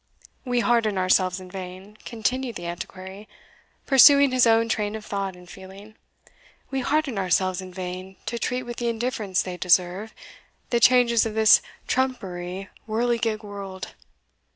[0.45, 3.29] "We harden ourselves in vain," continued the Antiquary,
[3.85, 5.93] pursuing his own train of thought and feeling
[6.71, 10.15] "we harden ourselves in vain to treat with the indifference they deserve,
[10.71, 13.93] the changes of this trumpery whirligig world.